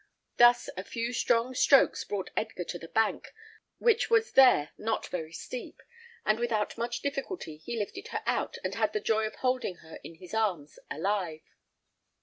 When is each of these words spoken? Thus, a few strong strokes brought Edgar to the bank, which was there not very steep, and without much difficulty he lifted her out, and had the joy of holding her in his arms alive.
Thus, 0.37 0.67
a 0.75 0.83
few 0.83 1.13
strong 1.13 1.53
strokes 1.53 2.03
brought 2.03 2.31
Edgar 2.35 2.63
to 2.63 2.79
the 2.79 2.87
bank, 2.87 3.35
which 3.77 4.09
was 4.09 4.31
there 4.31 4.71
not 4.75 5.05
very 5.05 5.31
steep, 5.31 5.79
and 6.25 6.39
without 6.39 6.75
much 6.75 7.01
difficulty 7.03 7.57
he 7.57 7.77
lifted 7.77 8.07
her 8.07 8.23
out, 8.25 8.57
and 8.63 8.73
had 8.73 8.93
the 8.93 8.99
joy 8.99 9.27
of 9.27 9.35
holding 9.35 9.75
her 9.85 9.99
in 10.03 10.15
his 10.15 10.33
arms 10.33 10.79
alive. 10.89 11.43